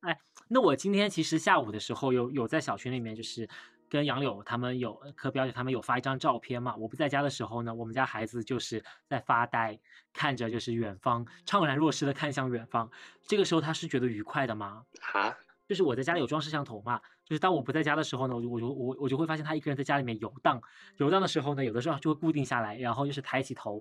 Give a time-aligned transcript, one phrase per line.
[0.00, 0.18] 哎，
[0.48, 3.48] 那我今天其实下午的时候有有在小群里面，就是
[3.88, 6.74] 跟杨柳他们有和表姐，他们有发一张照片嘛。
[6.76, 9.78] 我不在家的时候呢，我们家孩子就是在发呆，
[10.12, 12.90] 看着就是远方，怅然若失的看向远方。
[13.26, 14.84] 这个时候他是觉得愉快的吗？
[15.12, 15.36] 啊？
[15.70, 20.60] 就是我在家里有装摄像头嘛，就是当我不在家的时候呢，我就我就我我就会发现他一个人在家里面游荡，
[20.96, 23.80] 游荡的时候呢，有的时候就会固定下来，然后就是抬起头。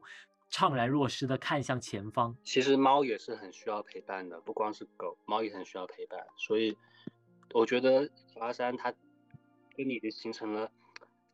[0.51, 2.37] 怅然若失的看向前方。
[2.43, 6.19] 其实猫也是很需要陪伴的，不光是狗，猫也很需要陪伴。
[6.37, 6.77] 所以
[7.55, 8.93] 我觉得小阿山它
[9.75, 10.71] 跟你已经形成了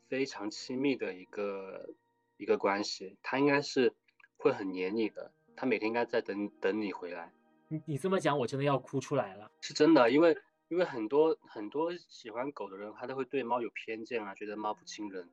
[0.08, 1.90] 非常亲密的一个
[2.38, 3.94] 一个关系，它应该是
[4.38, 7.34] 会很黏你的，它每天应该在等等你回来。
[7.76, 9.52] 你你这么讲，我真的要哭出来了。
[9.60, 10.38] 是真的，因为
[10.70, 15.30] 因为很多很多喜欢狗的人，他都会对猫有偏见啊，觉得猫不亲人。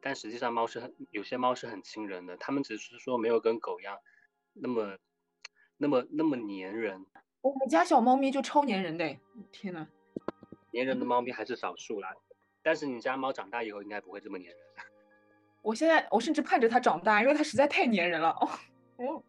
[0.00, 3.96] 但实际上，猫是很有些猫是很亲人的，他们只是说没有跟狗一样
[4.52, 4.98] 那么
[5.76, 7.06] 那么那么粘人。
[7.40, 9.16] 我们家小猫咪就超粘人的，
[9.52, 9.86] 天呐，
[10.72, 12.10] 粘人的猫咪还是少数啦。
[12.62, 14.56] 但是你家猫长大以后应该不会这么粘人。
[15.62, 18.30] 我现在我甚至盼着它长大，因为它实在太粘人了。
[18.98, 19.22] 哦，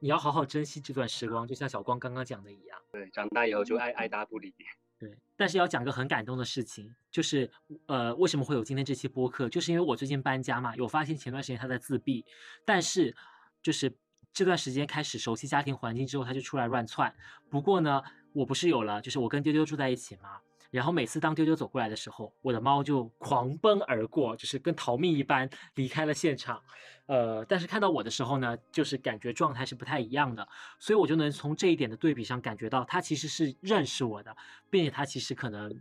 [0.00, 2.78] 你要好好珍惜这段时光，就像小光刚刚讲的一样。
[2.92, 4.54] 对，长大以后就爱爱答不理。
[4.98, 7.50] 对，但是要讲个很感动的事情，就是
[7.86, 9.48] 呃，为什么会有今天这期播客？
[9.48, 12.24] 就是因为我最近搬家嘛，有发现前段时间他在自闭，
[12.64, 13.14] 但是
[13.62, 13.94] 就是
[14.32, 17.14] 这段时间开始熟悉家庭环境之后，他就出来乱窜。
[17.50, 20.40] 不过呢，我不是有了，就是我跟丢丢住在一起嘛。
[20.70, 26.62] 然后每次当丢丢走过来的时候，我的猫就狂奔而过，就是跟逃命一般离开了现场。
[27.06, 30.46] 呃，但是看到我的时候呢，就是感觉状态是不太一样的，
[30.78, 34.36] 所以我就能从这一点的对比上感觉到，它其实是认识我的，
[34.68, 35.72] 并且它其实可能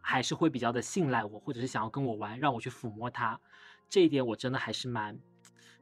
[0.00, 3.38] 还是会比较的信赖我，或者是想要跟我玩，让我去抚摸它。
[3.88, 5.16] 这一点我真的还是蛮，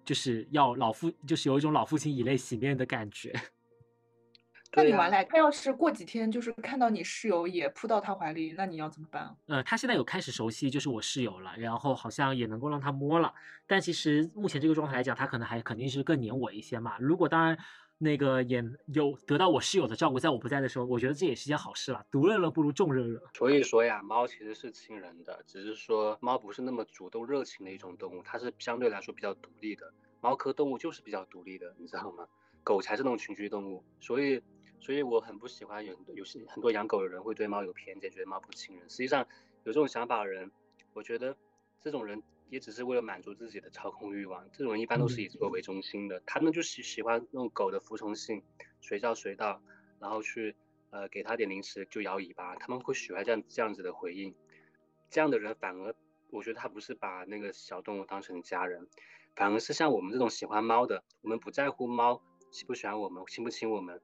[0.05, 3.33] 就是要老父，就是有一种老父亲以泪洗面的感觉。
[4.73, 9.37] 那你完了，他要是过几天就是看到你室友也扑到他怀里，那你要怎么办？
[9.47, 13.35] 呃，他现在有开始熟悉就是我室友了，然后好像也能够让他摸了，
[13.67, 16.97] 但其实目前这个状态来讲，他可能还肯定是更黏我一些嘛。
[17.01, 17.59] 如果当然
[17.99, 22.07] 那个也有得到我室友的照顾，在我不在的时候，我觉得这也是件好事了。
[22.09, 23.21] 独乐乐不如众乐乐。
[23.35, 29.93] 所以说呀，猫其实是亲人的，只是说猫不是那么主动热情的一种动物，它是相对来说比较独立的。
[30.21, 32.25] 猫科动物就是比较独立的，你知道吗？
[32.63, 34.41] 狗才是那种群居动物，所以。
[34.81, 38.89] 所以我很不喜欢有有些很多养狗的人会对猫有偏见，觉得猫不亲人。
[38.89, 39.27] 实际上
[39.65, 40.51] 有这种想法的人，
[40.95, 41.37] 我觉得
[41.83, 44.49] 这种人也只是为了满足自己的操控欲望。
[44.53, 48.43] 这种人一般都是以自我为中心的，他们就喜喜欢那种狗的服从性，
[48.81, 49.63] 随叫随到，
[49.99, 50.57] 然后去
[50.91, 54.35] 呃给他点零食就摇尾巴，他们会喜欢这样这样子的回应。
[55.11, 55.95] 这样的人反而
[56.31, 58.89] 我觉得他不是把那个小动物当成家人，
[59.37, 64.01] 反而是像我们这种喜欢猫的，我们不在乎猫喜不喜欢我们，亲不亲我们。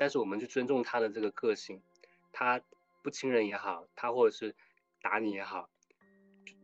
[0.00, 1.78] 但是我们去尊重他的这个个性，
[2.32, 2.58] 他
[3.02, 4.54] 不亲人也好，他或者是
[5.02, 5.68] 打你也好，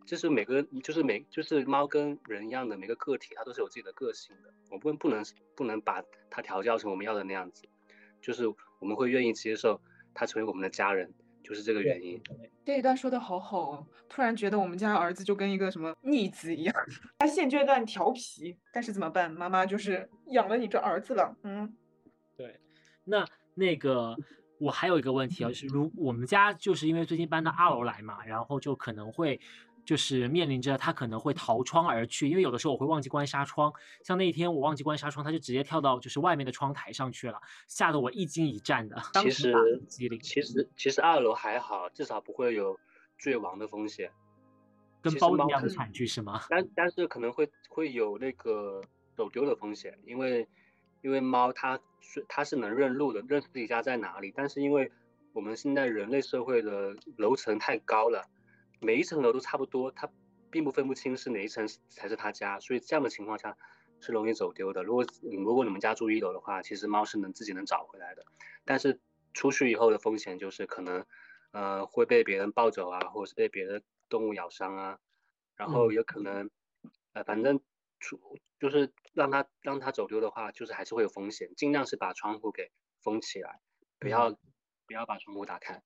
[0.06, 4.50] 就是每个就是每就是猫跟人一样的每个个体，它都是有自己的个性的。
[4.70, 5.22] 我们不能
[5.54, 7.64] 不能把它调教成我们要的那样子，
[8.22, 8.48] 就是
[8.78, 9.78] 我们会愿意接受
[10.14, 11.12] 它成为我们的家人，
[11.44, 12.18] 就是这个原因。
[12.64, 16.74] 这一段说的好好哦，突然觉得我们家儿子就跟一个什么逆子一样，
[17.18, 19.30] 他现阶段调皮，但是怎么办？
[19.30, 21.76] 妈妈就是养了你这儿子了，嗯，
[22.34, 22.58] 对。
[23.06, 23.24] 那
[23.54, 24.16] 那个，
[24.58, 29.40] 我还有一个问题啊，就是如我们家就是因为最近搬到二楼来嘛，然后就可能会
[29.84, 33.72] 就是面临着他可能会逃窗而去，因为有的时候我会忘记关纱窗，
[34.02, 39.00] 像那一天我忘记关纱窗，他就直接跳到就是外面的窗台上去了，吓得我一惊一战的。
[39.14, 39.54] 其实
[40.20, 42.76] 其实其实二楼还好，至少不会有
[43.16, 44.10] 坠亡的风险，
[45.00, 46.42] 跟包一样的惨剧是吗？
[46.50, 48.82] 但但是可能会会有那个
[49.14, 50.46] 走丢的风险，因为。
[51.06, 54.32] 因为猫它是它是能认路的，认自己家在哪里。
[54.34, 54.90] 但是因为
[55.32, 58.28] 我们现在人类社会的楼层太高了，
[58.80, 60.10] 每一层楼都差不多，它
[60.50, 63.56] 并不分不清是哪一层才是它家，所以这样的情况下
[64.00, 64.82] 是容易走丢的。
[64.82, 68.24] 如果如果你们家住一楼的话，其实猫是能自己能找回来的。
[68.64, 68.98] 但是
[69.32, 71.06] 出去以后的风险就是可能
[71.52, 74.98] 呃会被别人抱走啊，或者是被别的动物咬伤啊，
[75.54, 76.50] 然后有可能
[77.12, 77.60] 呃反正。
[77.98, 78.20] 出
[78.60, 82.70] 就是让它让它走丢的话，就是还是会有风险，尽量是把窗户给
[83.02, 83.60] 封起来，
[83.98, 84.30] 不要
[84.86, 85.82] 不要把窗户打开。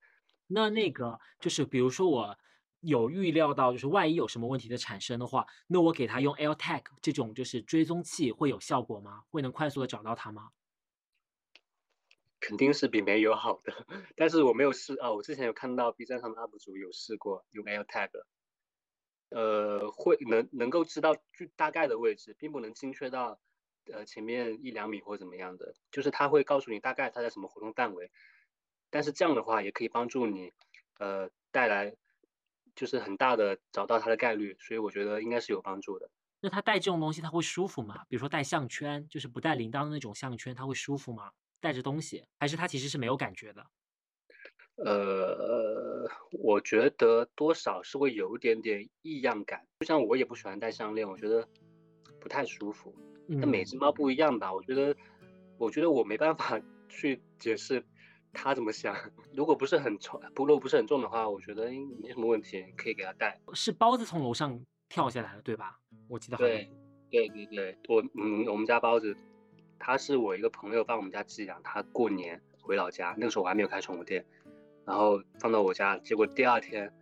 [0.49, 2.37] 那那个就是比如说我
[2.81, 9.23] 有预料到，就是万一有什么问题的产生的话，那我给他用 AirTag 这种就是追踪器会有效果吗？
[9.31, 10.51] 会能快速的找到它吗？
[12.41, 13.87] 肯定是比没有好的，
[14.17, 15.13] 但是我没有试啊。
[15.13, 18.11] 我之前有看到 B 站上的 UP 主有试过用 AirTag。
[19.31, 23.41] 呃，会能能够知道就大概的位置，并不能精确到
[23.93, 28.11] 呃前面一两米或怎么样的，就是他会告诉你大概他在什么活动范围，
[28.91, 30.53] 但是这样的话也可以帮助你，
[30.99, 31.97] 呃，带来
[32.75, 36.11] 就是很大的找到它的概率，所以我觉得应该是有帮助的。
[36.41, 38.05] 那他戴这种东西他会舒服吗？
[38.09, 41.33] 比如说戴项圈，就是不戴铃铛的那种项圈，他会舒服吗？
[41.61, 43.67] 戴着东西，还是他其实是没有感觉的？
[44.85, 51.47] 呃，我觉得多少是会有一点点异样感，就像我也不喜欢戴项链，我觉得
[52.19, 52.95] 不太舒服。
[53.27, 54.53] 那每只猫不一样吧？
[54.53, 54.97] 我觉得，
[55.59, 57.85] 我觉得我没办法去解释
[58.33, 58.97] 它怎么想。
[59.35, 61.71] 如果不是很重，不如果不是很重的话，我觉得
[62.03, 63.39] 没什么问题，可以给它戴。
[63.53, 65.79] 是包子从楼上跳下来的，对吧？
[66.09, 66.51] 我记得好像。
[66.51, 66.71] 对，
[67.11, 69.15] 对对对，我嗯，我们家包子，
[69.79, 74.25] 他是我一个朋友帮我们家寄养，他过年回老家，那个时候我还没有开宠物店。
[74.91, 76.93] 然后放到我家，结果第二天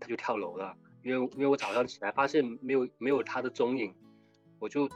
[0.00, 3.94] 他就跳楼了，因为因为我早上起来发现没有没有他的踪影，
[4.58, 4.88] 我就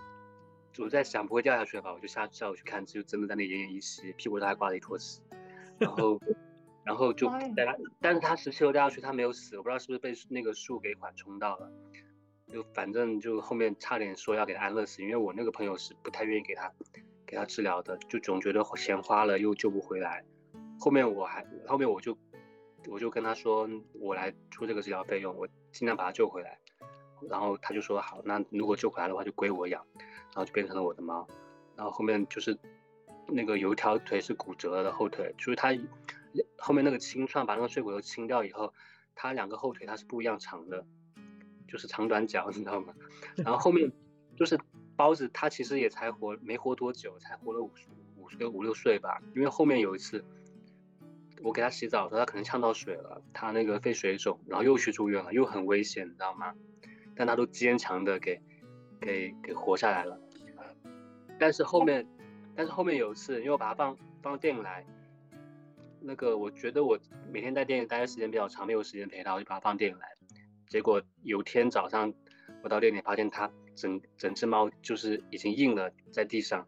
[0.79, 5.21] 我在想不会掉下去了吧，我就下下午去看，就真的在那奄奄一息，屁股上还挂了一坨屎，
[5.79, 6.21] 然后
[6.83, 11.71] 然后就带他，但是他十七楼掉下去，他没有死，我不知道是不是被那个树给缓冲到了，
[12.49, 16.73] 就反正就后面差点说要给他安乐死，因为我那个朋友是不太愿意给他
[17.25, 20.25] 给他治疗的，就总觉得钱花了又救不回来。
[20.81, 22.19] 后面我还后面我就
[22.89, 26.59] 我就跟他说，我来出这个治疗费用，我尽量把他救回来。
[27.31, 31.27] 然后他就说好，那如果救回来的话就归我养，然后就变成了我的猫。
[31.77, 32.59] 然后后面就是
[33.29, 35.75] 那个有一条腿是骨折了的后腿，就是他
[36.59, 38.75] 后面那个清创把那个碎骨头清掉以后，
[39.15, 40.85] 他两个后腿它是不一样长的，
[41.67, 42.93] 就是长短脚，你知道吗？
[43.37, 43.91] 然后后面
[44.37, 44.59] 就是
[44.97, 47.87] 包子，他其实也才活没活多久，才活了五十
[48.19, 50.23] 五六五六岁吧，因为后面有一次。
[51.45, 56.55] 我给他洗澡的时候，他可能呛到水了，他那个肺水肿，然后又去住院了，又很危险，你知道吗？
[57.15, 58.41] 但他都坚强的给，
[58.99, 60.19] 给给活下来了。
[61.39, 62.09] 但是后面，
[62.57, 64.87] 但是后面有一次，因为我把他放放到店里来，
[66.01, 66.99] 那个我觉得我
[67.31, 70.09] 每天在店里待的时间比较长，没有时间陪他，我就把他放店里来。
[70.67, 72.13] 结果有天早上
[72.63, 76.67] 我到店里发现它整整只猫就是已经硬了在地上，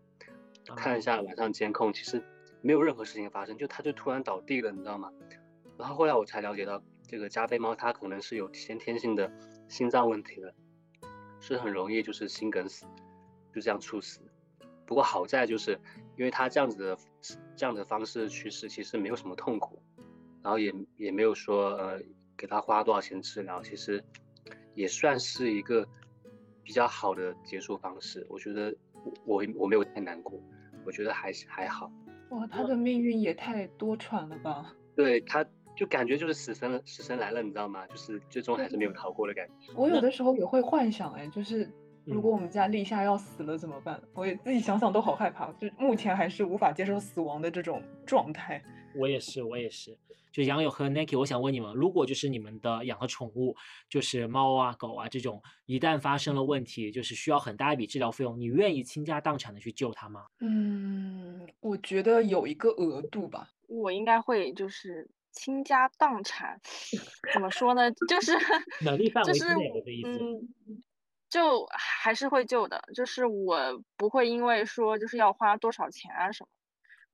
[0.77, 2.23] 看一下晚上监控，其实。
[2.67, 5.09] 没有任何事情发生，就它就突然倒地了，你知道吗？
[5.79, 9.31] 然后后来我才了解到，这个加菲猫它可能是有先天性的
[9.69, 10.53] 心脏问题的，
[11.39, 12.85] 是很容易就是心梗死，
[13.55, 14.21] 就这样猝死。
[14.85, 15.79] 不过好在就是
[16.17, 16.99] 因为它这样子的
[17.55, 19.81] 这样的方式去世，其实没有什么痛苦，
[20.43, 22.03] 然后也也没有说呃
[22.37, 24.03] 给它花多少钱治疗，其实
[24.75, 25.87] 也算是一个
[26.65, 28.27] 比较好的结束方式。
[28.29, 28.75] 我觉得
[29.25, 30.43] 我我没有太难过，
[30.85, 31.93] 我觉得还是还好。
[32.31, 34.75] 哇，他的命运也太多舛了吧！
[34.95, 35.45] 对，他
[35.77, 37.87] 就感觉就是死神，死神来了，你知道吗？
[37.87, 39.73] 就是最终还是没有逃过的感觉。
[39.75, 41.71] 我有的时候也会幻想，哎，就是
[42.05, 44.01] 如果我们家立夏要死了怎么办？
[44.15, 48.63] 我也自己想想都好害怕，就目前还是无法接受死亡的这种状态。
[48.99, 49.97] 我也是，我也是。
[50.33, 53.57] 就杨友和 Nike，我想问你们，如果就是你们的养的宠物，
[53.89, 60.27] 就是猫啊、狗啊这种，一旦发生了问题，就是需要很大一笔治疗费用，你愿意倾家荡产的去救它吗？
[60.41, 63.49] 嗯，我觉得有一个额度吧。
[63.67, 66.61] 我应该会就是倾家荡产，
[67.33, 67.91] 怎么说呢？
[68.07, 68.33] 就是
[68.85, 70.19] 能力范围之内的意思。
[70.21, 70.83] 嗯，
[71.31, 76.49] 就还是会救的，就是我不会因为说就是要花多少钱啊什么。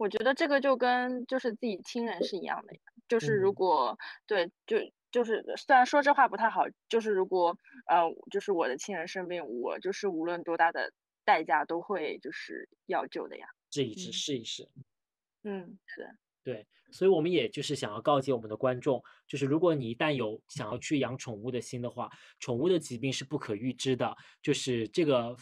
[0.03, 2.81] 我觉得这个就跟就是自己亲人是一样的呀。
[3.07, 3.97] 就是如果
[4.27, 4.79] 对，就
[5.13, 7.57] 就是虽然说这话不太好，就是如果
[7.89, 10.93] 呃，就是我的亲人生病，我就是无论多大的
[11.25, 13.47] 代价都会就是要救的呀。
[13.71, 14.69] 试一试，试一试。
[15.45, 16.09] 嗯，是。
[16.43, 25.37] 对，所以我们也就是想要告诫我们的观众，就是如果你一旦有想要去养宠物的心的话，宠物的疾病是不可预知的，就是这个。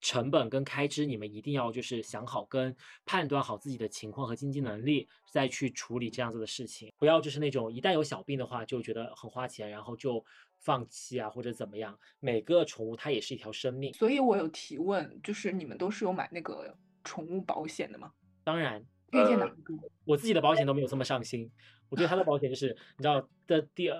[0.00, 2.74] 成本跟开支，你们一定要就是想好跟
[3.04, 6.92] 判断好自己的情况和经济能力，再去处理这样子的事情。
[6.98, 10.24] 不要就是那种一旦有小病的话就觉得很花钱，然后就
[10.58, 11.98] 放弃啊或者怎么样。
[12.20, 13.92] 每个宠物它也是一条生命。
[13.94, 18.12] 所以我有提问，就是你们都是有买那个宠物保险的吗？
[18.44, 18.80] 当然，
[19.12, 19.74] 遇见哪个？
[20.04, 21.50] 我自己的保险都没有这么上心。
[21.88, 23.90] 我觉得他的保险就是你知道的第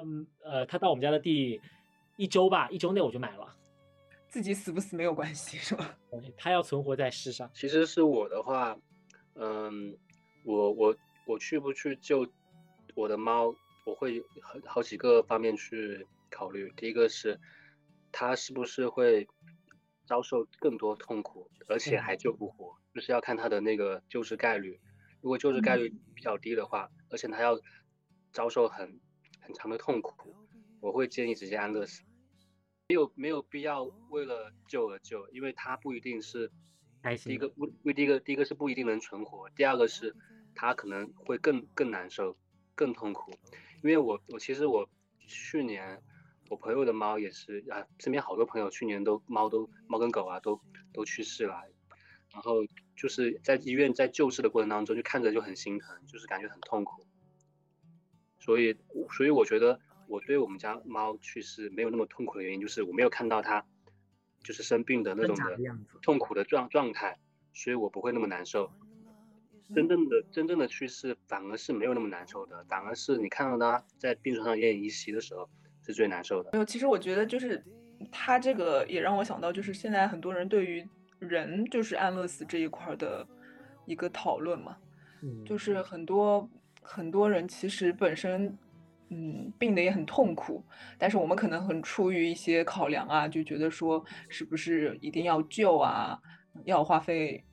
[0.44, 1.60] 呃，他到我们家的第
[2.16, 3.54] 一周吧，一周内我就买了。
[4.32, 5.94] 自己死不死没有关系，是吧？
[6.38, 7.50] 他要存活在世上。
[7.52, 8.74] 其实是我的话，
[9.34, 9.94] 嗯，
[10.42, 10.96] 我我
[11.26, 12.26] 我去不去救
[12.94, 16.72] 我的猫，我会好好几个方面去考虑。
[16.78, 17.38] 第一个是，
[18.10, 19.28] 它是不是会
[20.06, 24.80] 遭受更多痛苦，而且还救不活，就是要看它的那个救治概率。
[25.20, 27.60] 如果救治概率比较低的话，而且它要
[28.32, 28.98] 遭受很
[29.42, 30.34] 很长的痛苦，
[30.80, 32.02] 我会建议直接安乐死。
[32.92, 36.50] 没有没有必要为了救而救，因为它不一定是
[37.25, 40.14] 第一个不为第一个第一个是不一定能存活，第二个是
[40.54, 42.37] 它可能会更更难受，
[42.75, 43.32] 更痛苦，
[43.82, 44.87] 因为我我其实我
[45.26, 46.02] 去年
[46.50, 50.61] 我朋友的猫也是啊，身边好多朋友去年都猫都猫跟狗啊都
[50.92, 51.62] 都去世了，
[52.30, 57.06] 然后就是在医院在救治的过程当中，就看着就很心疼，就是感觉很痛苦。
[58.38, 58.76] 所以
[59.16, 59.80] 所以我觉得
[60.12, 63.64] 我对我们家猫去世没有那么痛苦的原因，就是我没有看到它
[64.45, 65.57] 就是生病的那种的
[66.02, 67.19] 痛苦的状状态，
[67.54, 68.71] 所以我不会那么难受。
[69.75, 75.49] 真正的真正的去世反而是没有那么难受的，反而是你看到它在病床上奄奄一息的时候
[75.87, 76.50] 是最难受的。
[76.52, 77.64] 没有，其实我觉得就是
[78.11, 80.87] 它这个也让我想到，就是现在很多人对于
[81.21, 83.26] 人就是安乐死这一块的
[83.87, 84.76] 一个讨论嘛，
[85.47, 86.47] 就是很多
[86.83, 88.54] 很多人其实本身
[89.12, 90.64] 嗯病的也很痛苦，
[90.97, 96.19] 但是我们可能很出于一些考量啊，就觉得说是不是一定要救啊，
[96.64, 97.45] 要花费。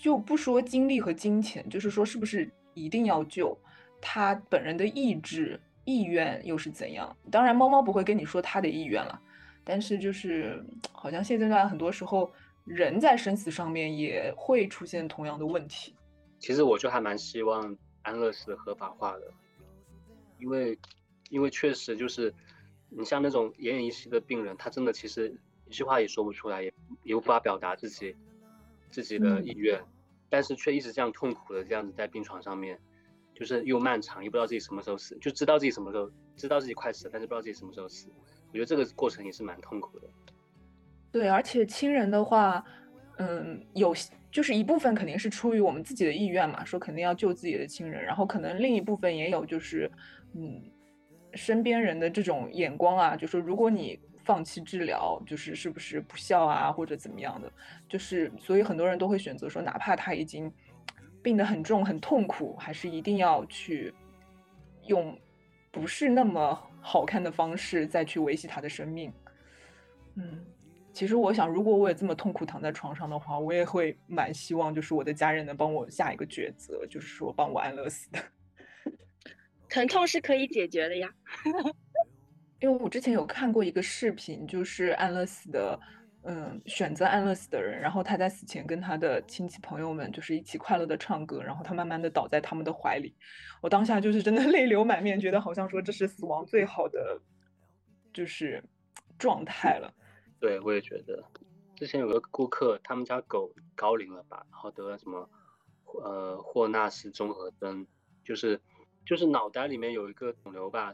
[0.00, 3.58] 就不说精力和金钱，就是说是不是一定要救
[4.00, 7.16] 他本人的意志意愿又是怎样？
[7.32, 9.20] 当然，猫猫不会跟你说他的意愿了，
[9.64, 12.32] 但是就是好像现阶段很多时候
[12.64, 15.92] 人在生死上面也会出现同样的问题。
[16.38, 19.32] 其实我就还蛮希望安乐死合法化的，
[20.38, 20.78] 因为
[21.30, 22.32] 因为确实就是
[22.88, 28.16] 你像那种奄奄一息的病人，他真的其实一句话也说不出来，也也无法表达自己。
[28.90, 29.78] 自己的意愿，
[30.30, 32.80] 但是却一直这样痛苦的这样子在病床上面，
[33.34, 38.08] 就是又漫长，又不知道自己什么时候死，就知道自己什么时候知道自己快死了，但是不知道自己什么时候死。
[38.48, 40.08] 我觉得这个过程也是蛮痛苦的。
[41.12, 42.64] 对，而且亲人的话，
[43.18, 43.94] 嗯，有
[44.32, 49.92] 就是一部分肯定是出于我们自己的意愿嘛，说肯定要救自己的亲人，然后可能另一部分也有就是，
[50.34, 50.62] 嗯，
[51.34, 53.98] 身边人的这种眼光啊，就说如果你。
[54.24, 57.50] 放弃治疗就是是不是不孝啊，或者怎么样的？
[57.88, 60.52] 就是所以很多人都会选择说，哪怕他已经
[61.22, 63.94] 病得很重、很痛苦，还是一定要去
[64.84, 65.18] 用
[65.70, 69.10] 不是那么好看的方式再去维系他的生命。
[70.16, 70.44] 嗯，
[70.92, 78.18] 其实我想，如果我也这么痛苦躺在床上的话，我也会蛮希望，就是我的家人能帮我下一个抉择，就是说帮我安乐死的。
[79.68, 81.08] 疼痛是可以解决的呀。
[82.60, 85.78] 因为我之前有看过一个视频，就是安乐死的，
[86.22, 93.14] 嗯，选择安乐死的人，然后他在死前跟他的亲戚朋友们就是一起快乐的唱歌，然后他慢慢的倒在他们的怀里，
[93.62, 97.20] 我当下就是真的 泪流满面，觉得好像说这是死亡最好的，
[98.12, 98.60] 就是
[99.18, 99.94] 状态了。
[100.40, 101.22] 对，我也觉得，
[101.76, 105.30] 之前有个顾客，他们家狗高龄了吧，然后得了什么，
[106.02, 107.86] 呃，霍纳斯综合征，
[108.24, 108.60] 就是
[109.08, 110.92] 就是脑袋里面有一个肿瘤吧，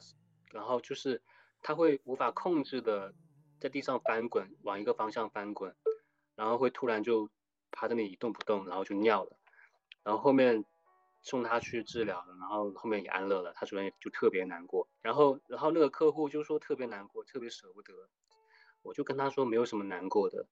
[0.53, 1.21] 然后就是。
[1.67, 3.15] 它会无法控制的
[3.59, 5.75] 在地上翻滚，往一个方向翻滚，
[6.35, 7.31] 然后会突然就
[7.73, 9.39] 趴在那里一动不动，然后就尿了。
[10.03, 10.63] 然后后面
[11.23, 13.55] 送他去治疗了，然后后面也安乐了。
[13.55, 14.87] 他主人也就特别难过。
[15.01, 17.95] 然后，然后那个客户就说特别难过，特别舍不得。
[18.83, 20.47] 我就跟他说没有什么难过的，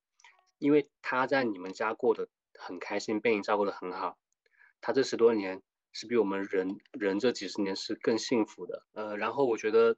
[0.57, 4.17] 因为他在你们家过得很开心，被你照顾得很好。
[4.81, 5.61] 他这十多年
[5.93, 8.87] 是比我们人人这几十年是更幸福的。
[8.93, 9.97] 呃，然后我觉得。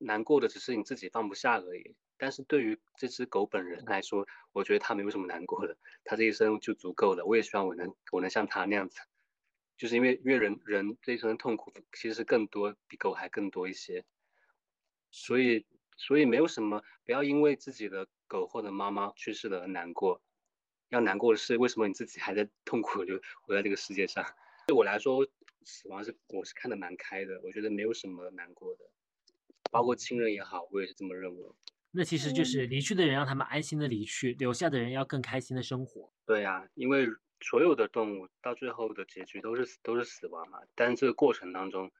[0.00, 7.24] 难过的只是你自己放不下而已，但是对于这只狗本人来说，我觉得它没有什么难过的，它这一生就足够了。
[7.24, 8.98] 我也希望我能我能像它那样子，
[9.78, 14.04] 就是因为因为人人这一生的痛苦其实更多，比狗还更多一些，
[15.10, 15.64] 所以
[15.96, 20.20] 所以没有什么，不要因为自己的狗或者妈妈去世了而难过，
[20.88, 24.26] 要难过的是为什么你自己还在痛苦就活在这个世界上。
[24.74, 25.24] 对我来说，
[25.62, 28.80] 死亡是我是看得蛮开的，我觉得没有什么难过的。
[29.70, 31.48] 包括亲人也好，我也是这么认为。
[31.92, 36.12] 那其实就是离去的人让他们安心的离去，留下的人要更开心的生活。
[36.26, 37.06] 对呀，因为
[37.40, 40.58] 所有的动物到最后的结局都是都是死亡嘛。
[40.74, 41.92] 但是这个过程当中，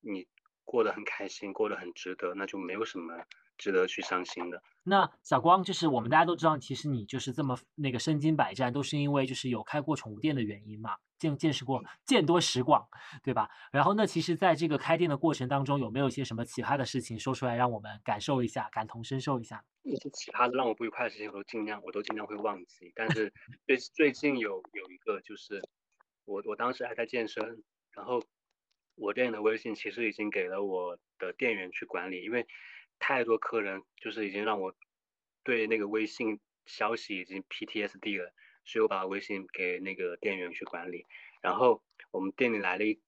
[0.00, 0.28] 你
[0.64, 3.24] 过得很开心，过得很值得，那就没有什么
[3.58, 4.62] 值得去伤心的。
[4.84, 10.94] 那小光就是我们大家都知道，其实你就是这么那个身经百战，都是因为就是有开过宠物店的原因嘛。
[11.20, 12.88] 见见识过见多识广，
[13.22, 13.50] 对吧？
[13.70, 19.62] 然后那其实，在这个开店的过程当中，有没有一些什么奇葩的事情说出来，让我们感受一下，感同身受一下？
[19.82, 22.90] 一些奇葩的让我不愉快的事情，我都尽量，我都尽量会忘记。
[22.94, 23.32] 但是
[23.66, 25.60] 最最近有有一个，就是
[26.24, 27.62] 我我当时还在健身，
[27.92, 28.22] 然后
[28.94, 32.46] 我店的微信其实已经给了我的店员去管理，因为
[32.98, 34.74] 太多客人就是已经让我
[35.44, 38.32] 对那个微信消息已经 PTSD 了。
[38.70, 41.04] 所以我把微信给那个店员去管理，
[41.42, 43.00] 然后我们店里来了一，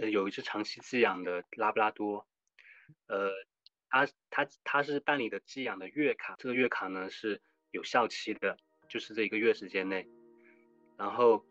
[0.00, 2.26] 呃，有一只长期寄养的拉布拉多，
[3.06, 3.30] 呃，
[3.90, 8.56] 他他他是办理的寄养的月卡，这个月卡呢是有效期的，
[8.88, 10.08] 就是这一个月时间内，
[10.96, 11.44] 然后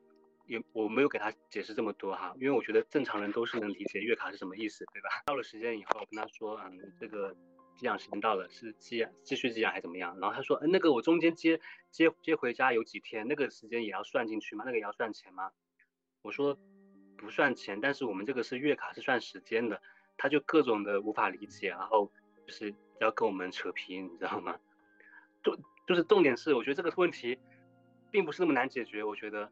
[0.48, 5.10] 也我没有给他解释这么多哈，因为我觉得正常人都是能理解月卡是什么意思，对吧？
[5.27, 7.38] 到了时间以后，跟他说，嗯，这个
[7.75, 10.18] 寄养时间到了，是寄养继续寄养还是怎么样？
[10.20, 11.60] 然后他说，嗯，那个我中间接
[11.92, 14.63] 接接回家有几天，那个时间也要算进去吗？
[14.65, 15.51] 那个也要算钱吗？
[16.22, 16.58] 我说
[17.18, 19.82] 不算钱，但是我们这个是月卡是算时间的，
[20.18, 22.12] 他就各种的无法理解，然后
[22.46, 24.58] 就是要跟我们扯皮，你知道吗？
[25.44, 27.38] 重就是重点是，我觉得这个问题
[28.12, 29.51] 并不是那么难解决，我觉得。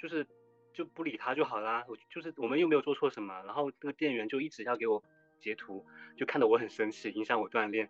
[0.00, 0.24] 就是
[0.72, 5.02] 就不理他就好啦，我就是我们又没有做错什么，然后那个店员就一直要给我
[5.38, 5.84] 截图，
[6.16, 7.88] 就看得我很生气，影响我锻炼。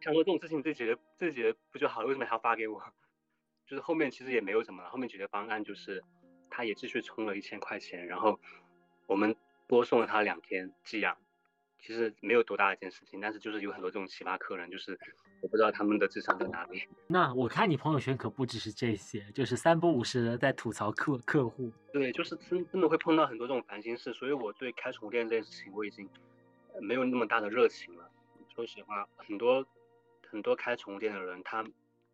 [0.00, 2.82] 想说这种事情自己解决自己解决不就好了，为什么还要发给我？
[3.66, 6.02] 就是后面其实也没有什么了，后面解决方案就是
[6.50, 8.38] 他也继续充了一千块钱，然后
[9.06, 9.34] 我们
[9.66, 11.16] 多送了他两天寄养。
[11.84, 14.96] 其实没有多大一件事情，但是就是有很多这种奇葩客人，就是
[15.40, 16.80] 我不知道他们的智商在哪里。
[17.08, 21.72] 那我看你朋友圈可不只是这些，就是三不五时的在吐槽客客户。
[21.92, 26.08] 对，就是真真的会碰到很多这种烦心事，所以我对开宠物店这件事情我已经
[26.80, 28.10] 没有那么大的热情了。
[28.54, 29.66] 说实话，很多
[30.28, 31.64] 很多开宠物店的人，他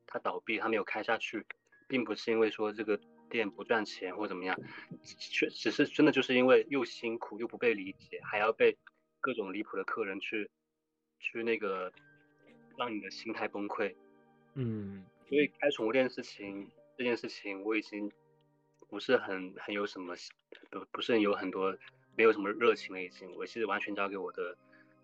[0.06, 1.46] 他倒闭，他没有开下去，
[1.86, 2.98] 并不是因为说这个
[3.28, 4.58] 店不赚钱或怎么样，
[5.04, 8.76] 确只是真的就是因为又辛苦又不被理解，还要被。
[9.20, 10.48] 各种离谱的客人去，
[11.18, 11.92] 去那个
[12.76, 13.92] 让你的心态崩溃，
[14.54, 18.12] 嗯，所以开宠物店事情这件事情我已经
[18.88, 20.14] 不是很很有什么
[20.70, 21.76] 不不是有很多
[22.18, 24.54] 没有什么热情了，已经我是完全交给我的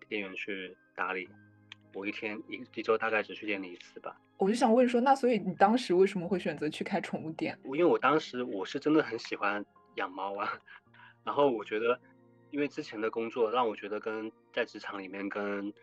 [0.09, 1.29] 店员去打理，
[1.93, 4.15] 我一天一一周大概只去店里一次吧。
[4.37, 7.57] 我就想问说，那所以你当时为什么会选择去开宠物店？
[7.63, 10.59] 因为我当时我是真的很喜欢养猫啊，
[11.23, 11.99] 然后我觉得。
[12.51, 15.73] 因为之前的工作让我觉得跟在职场里面跟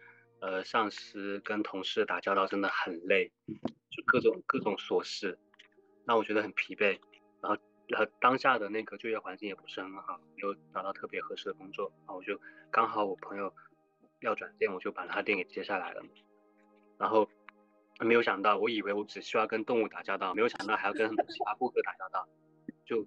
[0.40, 3.30] 呃上司跟同事打交道真的很累，
[3.90, 5.38] 就各种各种琐事，
[6.06, 6.98] 让我觉得很疲惫。
[7.42, 7.58] 然后
[7.90, 13.52] 呃当下的那个就业环境也不是很好，没有找到特别合适的工作，然后我就刚好我朋友
[14.20, 16.02] 要转店，我就把他店给接下来了。
[16.98, 17.28] 然后
[18.00, 22.28] 没有想到，我以为我只需要跟动物打交道，没有想到还要跟很多其他顾客打交道，
[22.84, 23.04] 就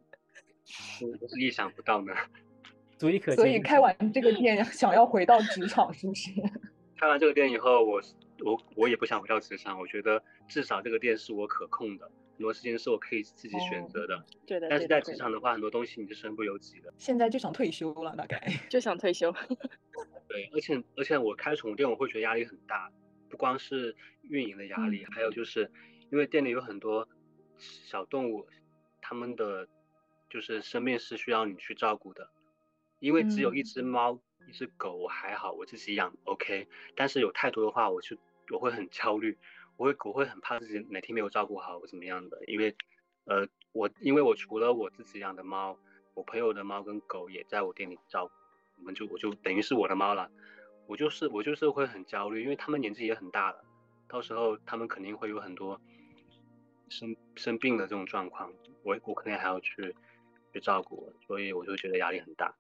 [0.99, 2.13] 真是意想不到呢。
[2.97, 6.32] 足以可所以开完这个店，想要回到职场，是不是？
[6.97, 8.02] 开完这个店以后，我
[8.45, 9.78] 我我也不想回到职场。
[9.78, 14.26] 我觉得至少这个店是我可控的，很多事情是我可以自己选择的。
[14.45, 14.67] 对的。
[14.69, 16.93] 但是在职场的话，很多东西你是身不由己的。
[16.98, 19.34] 现在就想退休了，大概 就想退休。
[20.28, 22.91] 对，而且而且我开宠物店，我会觉得压力很大，
[23.30, 25.71] 不光是运营的压力，还有就是
[26.12, 27.08] 因为店里有很多
[27.58, 28.45] 小动物，
[29.02, 29.67] 他们的
[30.30, 32.30] 就是生命是需要你去照顾的。
[33.00, 36.67] 因为只有一只猫、一只狗，我还好，我自己养 OK。
[36.95, 38.17] 但是有太多的话，我就
[38.52, 39.38] 我会很焦虑，
[39.77, 42.43] 我会我会很怕自己哪天没有照顾好或怎么样的。
[42.45, 42.75] 因为，
[43.25, 45.77] 呃，我因为我除了我自己养的猫，
[46.13, 48.33] 我朋友的猫跟狗也在我店里照顾，
[48.79, 50.29] 我们就我就等于是我的猫了。
[50.88, 53.65] 我就是我就是会很焦虑，因为他们年纪也很大了，
[54.07, 55.81] 到时候他们肯定会有很多
[56.89, 59.95] 生生病的这种状况，我我肯定还要去
[60.53, 62.55] 去照顾，所以我就觉得压力很大。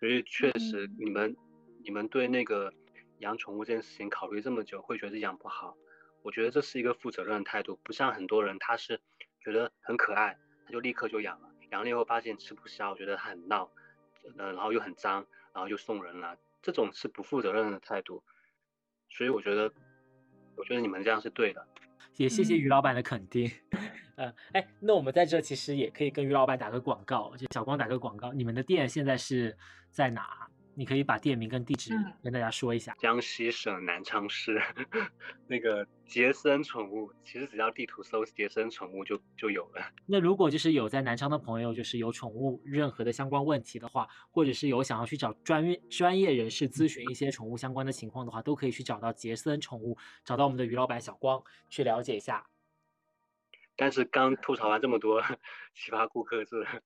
[0.00, 1.36] 所以确实，你们
[1.84, 2.72] 你们对那个
[3.18, 5.76] 养宠物这件事情考虑这么久，会觉得养不好。
[6.22, 9.00] 我觉得这是一个负责任的态度，不像很多人他是
[9.44, 13.68] 觉得很可爱，他就立刻就养了，养了以后发现吃不消，觉得它很闹，
[14.38, 18.22] 嗯，然后又很脏，然后又送人了，这种是不负责任的态度。
[19.10, 19.72] 所以我觉得，
[20.56, 21.66] 我觉得你们这样是对的。
[22.16, 23.50] 也谢谢于老板的肯定。
[24.16, 28.32] 嗯， 哎，那我们在这其实也可以跟于老板打个广告，就小光打个广告。
[28.32, 29.56] 你们的店现在是
[29.90, 30.48] 在哪？
[30.74, 32.94] 你可以把店名跟地址跟大家说一下。
[32.98, 34.60] 江西省南昌市
[35.46, 39.82] 那个杰森宠物，其实只要地图搜杰森宠物就就有了。
[40.06, 52.46] 那如果就是有在南昌的朋友，就是有宠物任何的相关问题的话，或者是有想要去找专业专业人士咨询一些宠物相关的情况的话，都可以去找到杰森宠物，找到我们的于老板小光去了解一下。
[53.74, 55.22] 但是刚吐槽完这么多
[55.74, 56.82] 奇葩顾客，是是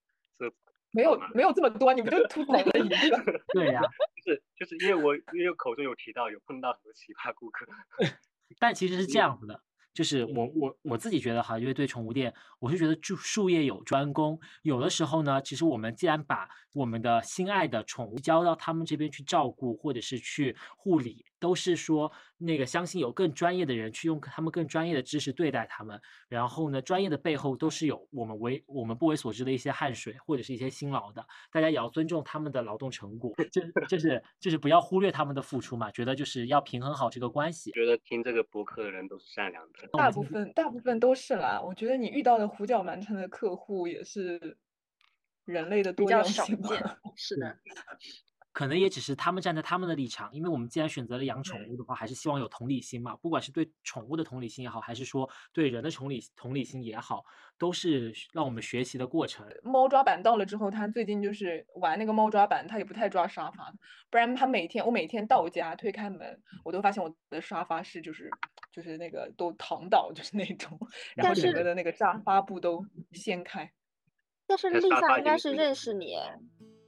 [0.96, 2.96] 没有没有这么多，你们就吐槽了一个。
[3.52, 3.82] 对呀，
[4.24, 7.66] 就是就是因为我因为口中有提到有碰到很多奇葩顾客，
[8.59, 9.61] 但其实是这样子的，
[9.92, 26.01] 就是我我我自己觉得哈，因为对宠物店，我是觉得术术业有专攻，有的时候呢，其实我们既然把我们的心爱的宠物交到他们这边去照顾，或者是去护理，都是说那个相信有更专业的人去用他们更专业的知识对待他们。
[26.29, 31.27] 然后呢，专业的背后都是有我们为我们不为所知的一些汗水或者是一些辛劳的。
[31.51, 35.90] 大家也要尊重他们的劳动成果，就就是就是不要忽略他们的付出嘛。
[35.90, 37.70] 觉得就是要平衡好这个关系。
[37.72, 41.61] 觉得听这个博客的人都是善良的，大部分大部分都是啦。
[41.61, 44.57] 我觉得你遇到的胡搅蛮缠的客户也是。
[45.46, 46.44] 人类的多样性
[47.14, 47.57] 是的，
[48.56, 53.14] 可能也只是他们站在他们的立场，因为我们既然选择了养宠物的话，还是希望有同理心嘛。
[53.16, 57.22] 不管是对宠物的同理心也好，还是说对人的同理同理心也好，
[57.58, 59.46] 都是让我们学习的过程。
[59.62, 63.70] 猫抓板到了之后，他最近就是玩那个猫抓板，他也不太抓沙发，
[64.08, 68.30] 不然他每天我每天到家推开门，我都发现我的沙发是就是
[68.72, 70.78] 就是那个都躺倒，就是那种，
[71.14, 73.70] 然后整个的那个沙发布都掀开。
[74.46, 76.14] 但是丽萨应该是认识你，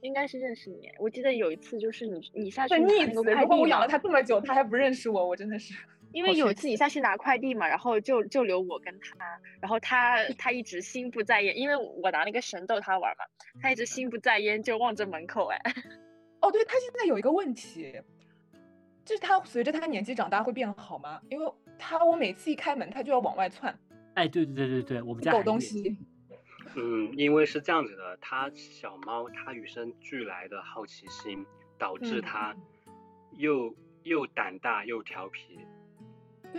[0.01, 0.89] 应该是认识你。
[0.99, 5.73] 我记得有一次就是你你下去逆子，如果我养了它这么久，它还不认识我，我真的是。
[6.11, 13.23] 因为有一次你下去拿快递嘛，然后就就留我跟他，然后他他一直心不在焉，因为我拿那个神逗他玩嘛，
[13.61, 15.61] 他一直心不在焉就望着门口哎。
[16.41, 17.93] 哦，对他现在有一个问题，
[19.05, 21.21] 就是他随着他年纪长大会变好吗？
[21.29, 21.45] 因为
[21.77, 23.77] 他我每次一开门他就要往外窜。
[24.15, 25.95] 哎，对对对对对，我们家狗东西。
[26.75, 31.45] 嗯，因为是这样子的，它小猫它与生俱来的好奇心，
[31.77, 32.55] 导致它
[33.37, 35.59] 又又胆大又调皮。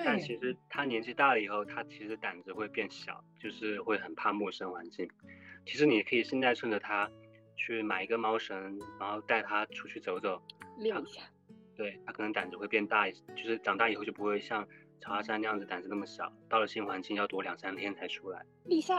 [0.04, 5.08] 但其实它年纪大了以后，它其实胆子会变小，就是会很怕陌生环境。
[5.66, 7.10] 其实你可以现在趁着它
[7.56, 10.40] 去买一个猫绳，然后带它出去走走，
[10.78, 11.22] 练一下。
[11.76, 14.66] 对，它可能胆子会变大一些，就是长大以后就不会像
[15.00, 18.44] 乔阿山那样子胆子那么小，到了新环境要躲两三天才出来。
[18.66, 18.96] 立夏。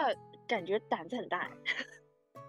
[0.52, 1.50] 感觉胆子很大，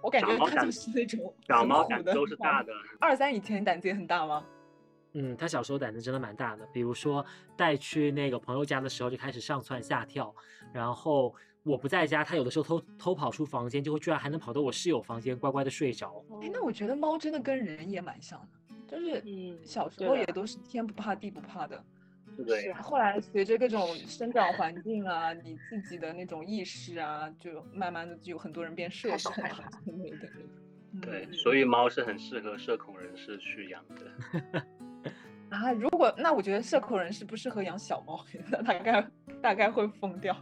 [0.03, 2.73] 我感觉他就是那种 小猫胆子都是大的。
[2.99, 4.45] 二三以前胆子也很大吗？
[5.12, 6.67] 嗯，他小时候胆子真的蛮大的。
[6.73, 7.25] 比如说
[7.57, 10.35] 带去那个朋友家的时候，就开始上蹿下跳。
[10.73, 16.25] 然后我不在家，他有的时候偷偷跑出房间，就会居然还能跑到我室友房间乖乖的睡着。
[16.43, 21.85] 哎，那我觉得猫真的跟人也蛮像的，就是小时候也都是天不怕地不怕的。
[22.47, 29.45] 对，后来随着各种生长环境啊，你自己的那种意识啊，就慢慢的就有很多人变社恐
[29.85, 30.29] 之类的。
[31.01, 34.62] 对，所以猫是很适合社恐人士去养的。
[35.51, 40.37] 啊，如果那我觉得社恐人士不适合养小猫， 那大概大概会疯掉。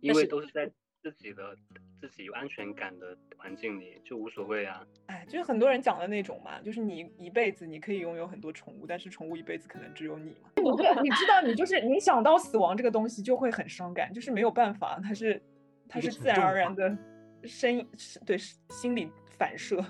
[0.00, 0.70] 因为都是在
[1.10, 1.56] 自己的。
[1.98, 10.50] 自己有安全感的环境里就无所谓啊，哎，就是很多人讲的那种嘛，就是你一辈子你可以拥有很多宠物，但是宠物一辈子可能只有你嘛。
[10.60, 10.62] 你
[11.08, 15.42] 你知道，你就是你想到死亡这个东西就会很伤感，就是没有办法，它是
[15.88, 16.96] 它是自然而然的
[17.44, 17.84] 生
[18.26, 19.82] 对心理反射。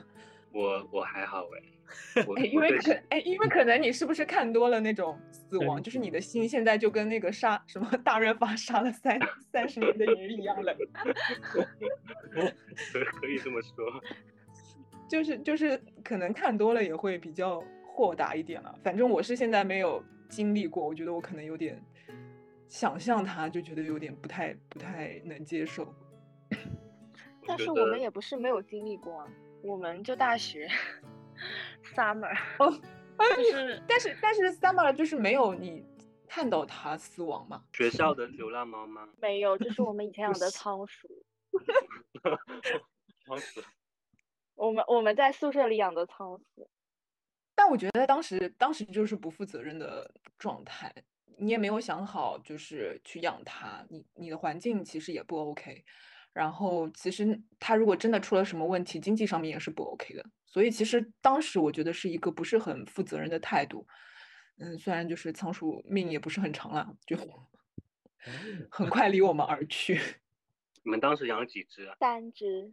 [0.53, 1.76] 我我还好哎。
[2.37, 9.19] 哎，因为可哎，因为可能你是不是看多了那种死亡，就是你的心现在就跟那个杀什么大润发杀了三
[9.53, 10.77] 三十年的鱼一样了。
[13.21, 14.03] 可以这么说，
[15.09, 18.79] 就是就是可能看多了也会比较豁达一点了。
[18.83, 21.81] 反正我是现在没有经历过，我觉得我可能有点
[22.69, 25.95] 想象它，就觉得有点不太不太能接受。
[27.47, 29.25] 但是我们也不是没有经历过，
[29.63, 30.69] 我们就大学。
[31.95, 32.71] Summer 哦，
[33.37, 35.85] 就是，但是但是 Summer 就是没有你
[36.29, 37.65] 看到它死亡吗？
[37.73, 39.09] 学校的流浪猫吗？
[39.21, 41.09] 没有，就是我们以前养的仓鼠。
[43.27, 43.63] 仓鼠。
[44.55, 46.71] 我们我们在宿舍里养的仓鼠。
[47.55, 50.93] 但我觉得当时当时就是不负责任的状态，
[51.39, 55.85] 你也没有想好就是去养它，你你的环境其实也不 OK。
[56.33, 60.25] 然后其实它如果真的出了什么问题，经济上面也是不 OK 的。
[60.57, 63.87] 所以其实当时我觉得是一个不是很负责任的态度。
[64.57, 67.15] 嗯，虽然就是仓鼠命也不是很长了，就
[68.71, 70.01] 很快离我们而去。
[70.83, 71.95] 你们当时养了几只啊？
[72.01, 72.73] 三只。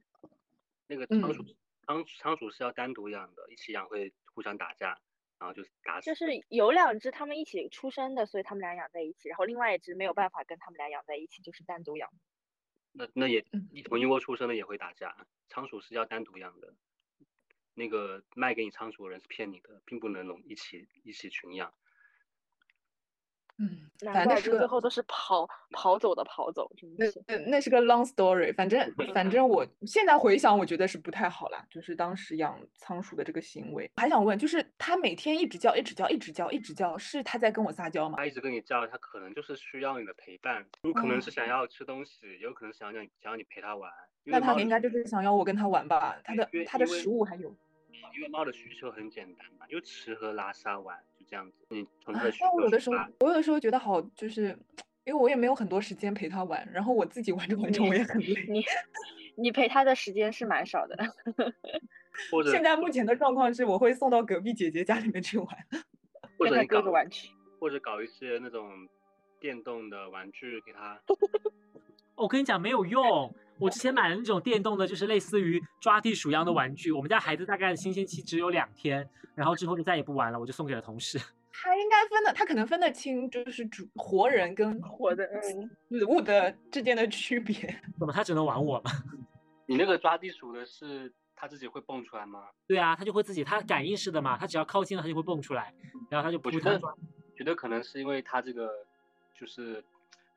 [0.88, 1.44] 那个仓鼠
[1.86, 4.98] 仓仓鼠是要单独养的，一起养会互相打架，
[5.38, 6.06] 然后就打死。
[6.06, 12.10] 就是有两只它们一起出生的，所以它们俩养在一起，然后另外一只没有办法跟它们俩养在一起，就是单独养。
[12.94, 16.74] 那那也一同一窝出生的也会打架，仓鼠是要单独养的，
[17.76, 21.74] 那个卖给你仓鼠的人是骗你的，并不能笼一起一起群养。
[23.64, 27.24] 嗯，难反正是最后都是跑跑走的跑走，真那的是。
[27.28, 33.90] 那那是个 long story，反正反正我现在回想，我觉得是不太好啦，就是当时养仓鼠的这个行为。
[33.96, 38.16] 还想问，就是它每天一直叫，一直叫，一直叫，一直叫，是它在跟我撒娇吗？
[38.18, 43.90] 它一直跟你叫，它可能就是需要你的陪伴，有可能是想要吃东西，也有可能想要你想要你陪它玩。
[44.26, 46.18] 那它应该就是想要我跟它玩吧？
[46.24, 47.56] 它的它的食物还有。
[48.16, 51.66] 因为猫的需求很简单嘛，就吃喝拉撒玩，就这样子。
[51.70, 54.56] 你从它哎的需但我有的时候我有的时候觉得好，就是
[55.04, 58.46] 因为我也没有很多时间陪他玩，然后我自己玩着玩着我也很累。
[58.48, 58.64] 你
[59.36, 60.96] 你陪他的时间是蛮少的，
[62.30, 65.48] 或者现在目前的状况是，我会送到隔壁姐姐家里面去玩。
[66.38, 67.32] 或跟他者你搞哥哥玩去。
[67.60, 68.70] 或者搞一些那种
[69.40, 71.02] 电动的玩具给他。
[72.14, 73.34] 我跟你讲没有用。
[73.60, 76.92] 我之前买了那种电动的，就是类似于抓地鼠一样的玩具。
[76.92, 81.20] 我们家孩子大概新鲜期只有两天，然后之后就再也不玩了，我就送给了同事。
[81.56, 87.54] 他应该分的，他可能分得清，就是主活人跟活的，嗯，死物的之间的区别。
[88.00, 88.92] 怎么他只能玩我吗？
[89.68, 92.48] 你那个抓地鼠的是它自己会蹦出来吗？
[92.68, 95.74] 对啊，他就会自己，他感应式的嘛，他只要靠近了，他就会蹦出来，
[96.10, 96.94] 然后他就不我觉得抓。
[97.36, 98.70] 觉得可能是因为它这个
[99.36, 99.84] 就是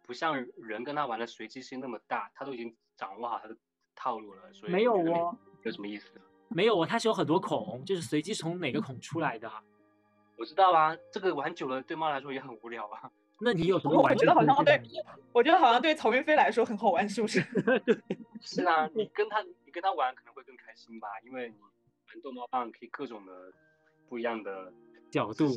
[0.02, 3.56] 不像人跟它玩的随机性那么大，它都已经掌握好它的
[3.94, 6.10] 套路了，所以没有哦，有什么意思？
[6.48, 9.50] 没有哦，它是有很多孔，就是随机从哪个孔出来的。
[10.36, 13.10] 我知道啊，这个玩久了对猫来说也很无聊啊。
[13.38, 14.80] 那你有什么玩我觉得好像对
[15.32, 17.40] 我觉得好像对曹云飞来说很好玩，是不是？
[18.40, 23.32] 是啊，你跟他你跟他玩可能会更开心吧，因为你玩逗猫棒可以各种的
[24.08, 24.72] 不一样的
[25.10, 25.48] 角度？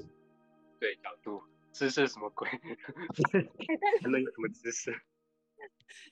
[0.79, 1.41] 对角度。
[1.71, 2.49] 姿势什么鬼？
[4.01, 4.91] 还能有什么姿势？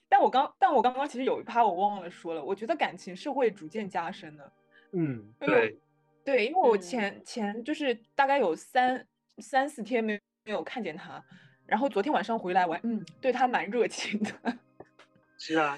[0.10, 4.52] 但我刚但我刚刚其实有一趴我忘了说了，我觉得感情是会逐渐加深的。
[4.94, 5.78] 嗯，因为
[6.24, 6.82] 对，对，因为我嗯。
[6.82, 9.06] 前前就是大概有三
[9.40, 11.24] 三四天没没有看见他，
[11.66, 14.58] 然后昨天晚上回来我还嗯对他蛮热情的，
[15.38, 15.78] 是啊，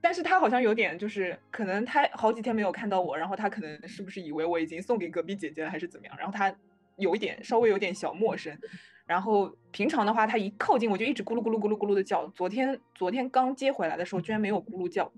[0.00, 6.54] 但是他好像有点就是可能他好几天没有看到我，然后他可能是不是以为我已经送给隔壁姐姐了还是怎么样，然后他
[6.96, 8.56] 有一点稍微有点小陌生，
[9.06, 15.12] 然后平常的话它一靠近我就一直咕噜咕噜咕噜咕噜的叫，昨天昨天刚接回来的时候居然没有咕噜叫，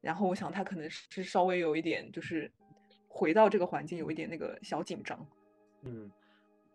[0.00, 2.50] 然后我想它可能是稍微有一点就是
[3.08, 5.26] 回到这个环境有一点那个小紧张。
[5.82, 6.10] 嗯，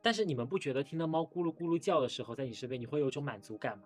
[0.01, 3.83] 但是你们不觉得听到猫咕噜咕噜叫的时候，在你身边你会有一种满足感吗？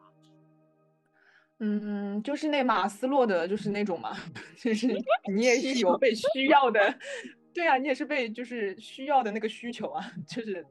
[1.59, 4.11] 嗯，就是那马斯洛的，就是那种嘛，
[4.59, 4.87] 就是
[5.33, 6.99] 你也是有被需要的，
[7.53, 10.67] 对啊，你也是被就是需要的那个需求啊，就是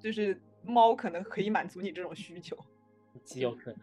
[0.00, 2.56] 就是猫可能可以满足你这种需求，
[3.24, 3.80] 极有可能。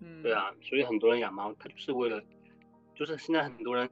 [0.00, 2.22] 嗯，对，啊，所以很多人养猫，他就是为了，
[2.94, 3.88] 就是现在很多人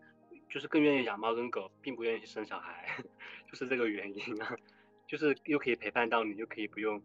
[0.48, 2.86] 就是更愿意养猫跟狗，并不愿意生小孩，
[3.46, 4.56] 就是这个原因啊，
[5.06, 7.02] 就是又可以陪伴到你，又可以不用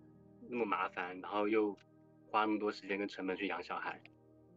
[0.47, 1.77] 那么麻烦，然后又
[2.29, 4.01] 花那么多时间跟成本去养小孩。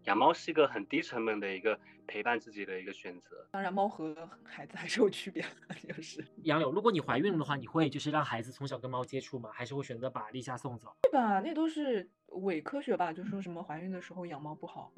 [0.06, 3.46] 养猫是一个很低成本的一个陪伴自己的一个选择。
[3.50, 4.14] 当然猫和
[4.44, 9.50] 孩子还是有区别的， 就是杨柳，如果你怀孕了的话，你会就是让孩子从小跟猫接触吗？
[9.52, 10.94] 还是会选择把立夏送走？
[11.02, 11.40] 对吧？
[11.40, 13.12] 那都是伪科学吧？
[13.12, 14.92] 就说什么怀孕的时候养猫不好，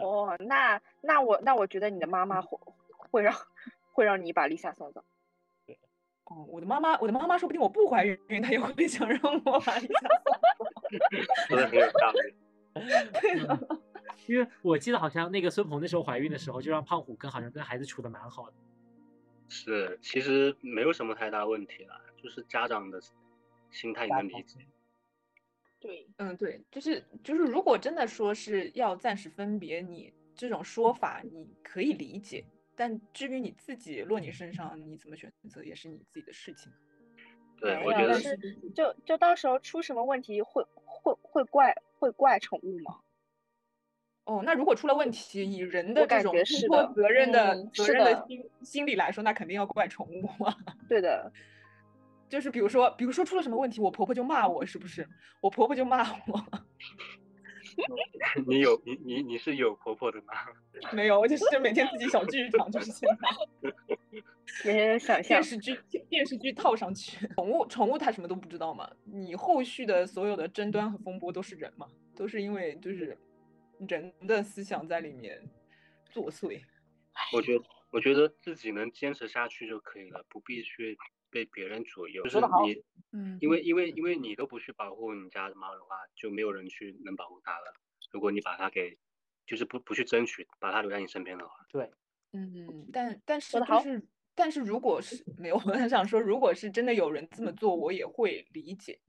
[0.00, 2.56] 哦，那那我那我觉得你的妈妈会
[2.90, 3.34] 会让
[3.92, 5.04] 会让你把丽夏送走。
[5.66, 5.76] 对
[6.26, 9.98] 哦，我的妈妈，我的妈妈说不定我不怀孕，她也会想让我把立夏
[10.56, 10.88] 送走
[11.48, 12.34] 说的很有道理。
[12.74, 13.80] 嗯
[14.26, 18.54] 因为我记得好像那个孙鹏那时候怀孕的时候，就让胖虎跟好像跟孩子处的蛮好的。
[19.48, 23.00] 是，其实没有什么太大问题了，就是家长的
[23.70, 24.60] 心态你能理解。
[25.80, 32.44] 对，嗯，对，就是就是，如果真的说是要暂时分别，你这种说法你可以理解，
[32.76, 36.70] 但至于你自己落你身上，你怎么选择也是你自己的事情。
[37.58, 38.38] 对，我觉得是
[38.74, 43.00] 就就到时候出什么问题会会会怪会怪宠物吗？
[44.30, 50.56] 哦，那如果出了问题，以人的这种觉是的承托责任的、嗯责任的心心理来说，那肯定要怪宠物啊。
[50.88, 51.32] 对的，
[52.28, 55.04] 就是比如说，比如说出了什么问题，我婆婆就骂我，是不是？
[55.40, 56.44] 我婆婆就骂我，
[58.46, 60.34] 你有你你你是有婆婆的吗？
[60.94, 63.72] 没有，我就是每天自己小剧场，就是现在。
[64.64, 65.76] 每天想象电视剧
[66.08, 73.16] 电视剧套上去，宠物宠物它什么都不知道嘛，你后续的所有的争端和风波都是人嘛，都是因为就是
[73.88, 75.42] 人的思想在里面
[76.10, 76.60] 作祟。
[77.32, 80.96] 我觉得我觉得自己能坚持下去就可以了，不必去
[81.30, 82.22] 被别人左右。
[82.24, 87.74] 就是你，嗯因为因为因为你都不去保护你家的猫的话，就没有人去能保护它了。
[88.12, 88.96] 如果你把它给，
[89.46, 91.90] 就是不不去争取把它留在你身边的话，对，
[92.32, 94.02] 嗯，但但是就是
[94.34, 99.00] 但是如果是 没有，我很想说，如果是真的有人这么做，我也会理解。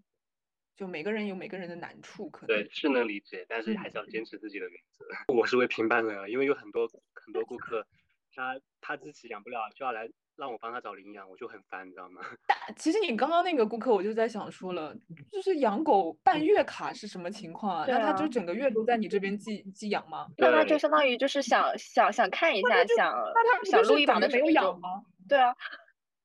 [0.75, 5.05] 就每个人有每个人的难处，可能对，是能理解，但是还是要坚持自己的原则。
[5.33, 7.85] 我是为评判的，因为有很多很多顾 客，
[8.33, 12.21] 他他自己养不了，就要来让我帮他找领养，我就很烦，你知道吗？
[12.47, 14.95] 但其实你刚刚那个顾客，我就在想说了，
[15.31, 17.85] 就是养狗办月卡是什么情况啊？
[17.85, 20.27] 对那他就啊整个月都在你这边寄寄养吗？
[20.37, 25.03] 那他就相当于就是想想想看一下，想那他不想就是撸一把的没有养吗？
[25.27, 25.53] 对啊，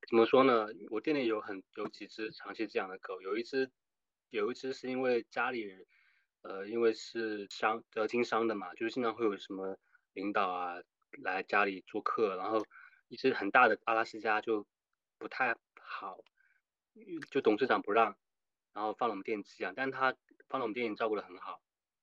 [0.08, 0.68] 怎么说呢？
[0.90, 3.70] 我店里有很有几只长期寄养的狗，有一只
[4.30, 5.86] 有一只是因为家里人，
[6.42, 9.78] 呃，因为是伤得经商的嘛，就是经常会有什么
[10.12, 10.76] 领导啊
[11.22, 12.64] 来家里做客，然后
[13.08, 14.66] 一只很大的阿拉斯加就
[15.18, 16.18] 不太好，
[17.30, 18.16] 就董事长不让，
[18.72, 20.14] 然后放了我们店寄养，但他
[20.48, 21.62] 放了我们店里照顾的很好，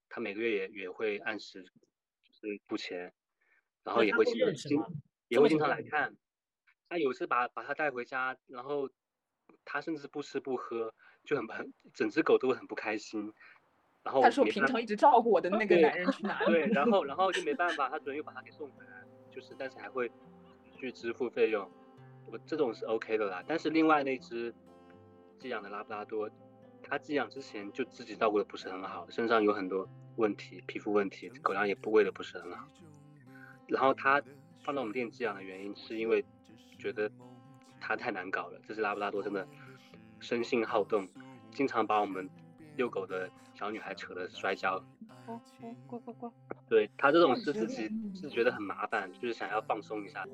[0.10, 3.14] 他每个月也也会按时就是付钱，
[3.84, 4.92] 然后也会经常
[5.28, 6.16] 也会经常来看。
[6.90, 8.90] 他有一次把把他带回家，然后
[9.66, 13.34] 他甚至不吃不喝，就很很整只狗都很不开心。
[14.04, 16.46] 然后他说平常一直照顾我的那个男人 去哪里？
[16.48, 20.12] 对，然 后然后就没办法，他主人又把它给送回来，就是但是还会
[20.78, 21.70] 去支付费用，
[22.30, 23.42] 我这种是 OK 的啦。
[23.48, 24.54] 但是另外那只
[25.40, 26.30] 寄养的拉布拉多，
[26.82, 32.68] 它寄养之前就自己照顾的不是很好，身上有很多问题，皮肤问题，狗粮也不喂的不是很好。
[33.68, 34.22] 然后它
[34.66, 36.26] 放到我们店寄养的原因是因为
[36.78, 37.10] 觉得
[37.80, 39.48] 它太难搞了，这只拉布拉多真的
[40.24, 41.06] 生性好动，
[41.52, 42.28] 经常把我们
[42.78, 44.82] 遛狗的小女孩扯得摔跤。
[45.28, 46.32] 哦哦，呱呱呱，
[46.68, 50.26] 对他这种是自己嗯是觉得很麻烦，就是想要放松一下。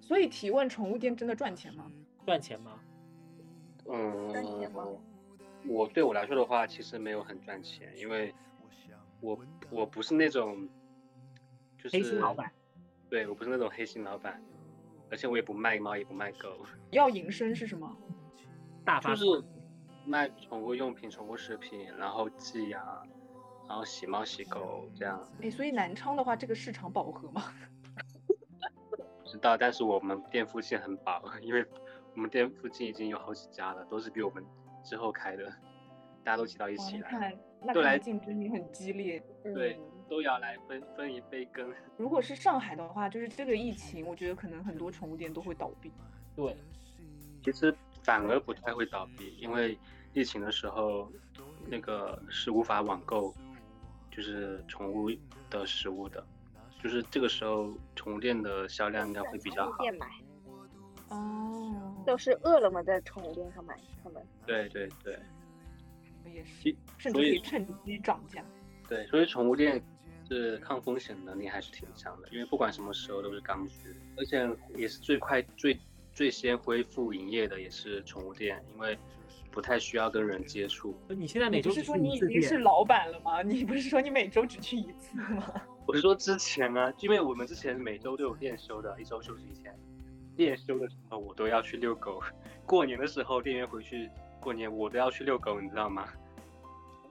[0.00, 1.90] 所以提问，宠物店真的赚钱吗？
[2.26, 2.78] 赚钱吗？
[3.84, 5.00] 赚钱吗嗯，
[5.66, 8.34] 我对我来说的话，其实没有很赚钱，因为
[9.20, 9.38] 我
[9.70, 10.68] 我不是那种
[11.82, 12.52] 就是黑心老板，
[13.08, 14.40] 对我不是那种黑心老板，
[15.10, 17.96] 而且我也不卖猫，也不卖狗，要营生是什么？
[18.88, 19.44] 大发就是
[20.06, 23.06] 卖宠物用品、宠物食品，然后寄养，
[23.68, 25.22] 然后洗猫洗狗这样。
[25.42, 27.52] 哎，所以南昌的话，这个市场饱和吗？
[29.22, 31.62] 不知道，但是我们店附近很饱，因为
[32.14, 34.42] 我们店附近已经有好几家了，都是比我们
[34.82, 35.44] 之后开的，
[36.24, 39.22] 大家都挤到一，起来，那看来那都来竞争也很激烈。
[39.44, 41.70] 对嗯，都要来分分一杯羹。
[41.98, 45.92] 如果是上海的话，就是这个疫情，我觉得可能很多宠物店都会倒闭。
[46.34, 46.56] 对，
[47.44, 49.78] 其实反而不太会倒闭，因为
[50.14, 51.10] 疫情的时候，
[51.66, 53.34] 那个是无法网购，
[54.10, 55.10] 就是宠物
[55.50, 56.24] 的食物的，
[56.82, 59.78] 就是这个时候宠物店的销量应该会比较好。
[59.78, 60.06] 店买，
[61.08, 65.18] 哦，都是饿了么在宠物店上买，他们对对对
[66.32, 68.44] 也是，甚至所以趁机涨价。
[68.88, 69.82] 对，所以宠物店
[70.28, 75.78] 是抗风险能力还是挺强的，因为不管什么时候都是刚需，而且也是最快最
[76.18, 78.98] 最先恢复营业的也是宠物店，因为
[79.52, 80.92] 不太需要跟人接触。
[81.10, 83.40] 你现在每周不是说你已经是老板了吗？
[83.40, 85.54] 你不是说你每周只去一次吗？
[85.86, 89.72] 我是说之前啊，因为我们之前每周都有店休的，一周休息一天。
[90.34, 92.20] 店休的时候我都要去遛狗，
[92.66, 96.08] 过年的时候店员回去过年我都要去遛狗，你知道吗？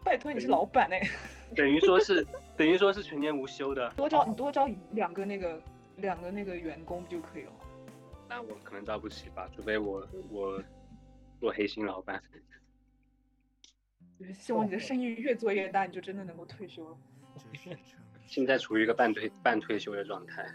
[0.03, 1.01] 拜托你是老板哎，
[1.55, 3.89] 等于说是等于说是全年无休的。
[3.91, 5.61] 多招你多招两个那个
[5.95, 7.51] 两个那个员工不就可以了
[8.27, 8.35] 吗？
[8.35, 10.63] 那我可能招不起吧，除非我我
[11.39, 12.21] 做黑心老板。
[14.19, 16.97] 就 是希望你的生意越做越大，你就真的能够退休了。
[18.25, 20.45] 现在处于一个半退半退休的状态。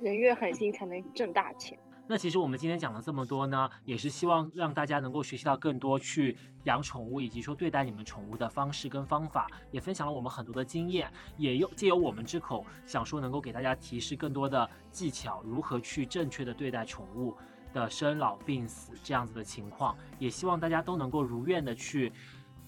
[0.00, 1.78] 人越狠心才能挣大钱。
[2.06, 17.34] 那其实我们今天讲了这么多呢，也是希望让大家能够学习到更多去养宠物以及说对待你们宠物的方式跟方法，也分享了我们很多的经验，也有借由我们之口想说能够给大家提示更多的技巧，如何去正确的对待宠物
[17.72, 22.12] 的生老病死这样子的情况，也希望大家都能够如愿的去。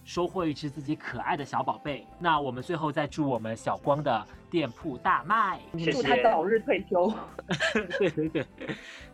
[0.06, 2.06] 收获一只自己可爱的小宝贝。
[2.18, 5.60] 那我们最后再祝我们小光的店铺大卖。
[5.76, 7.12] 谢祝他早日退休。
[7.98, 8.46] 对对对，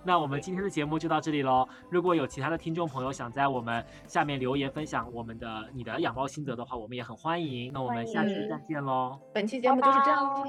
[0.04, 1.66] 那我们今天的节目就到这里喽。
[1.90, 7.72] 如果有其他的听众朋友想在我们下面留言分享我们的你的养猫心得的话，我们也很欢迎。
[7.72, 10.44] 那我们下期再见喽，本期节目就是这样喽，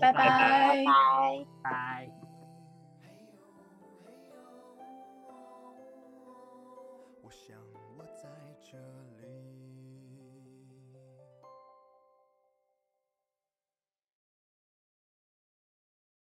[0.00, 0.28] 拜拜。
[0.84, 0.84] 拜。
[1.62, 2.21] 拜。